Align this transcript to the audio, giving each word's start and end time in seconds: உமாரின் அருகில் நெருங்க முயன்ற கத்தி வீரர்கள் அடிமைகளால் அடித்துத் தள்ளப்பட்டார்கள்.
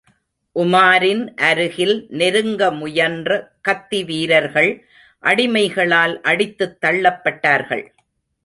உமாரின் 0.55 1.35
அருகில் 1.35 2.05
நெருங்க 2.09 2.71
முயன்ற 2.71 3.51
கத்தி 3.61 4.03
வீரர்கள் 4.03 4.71
அடிமைகளால் 5.19 6.21
அடித்துத் 6.21 6.77
தள்ளப்பட்டார்கள். 6.85 7.85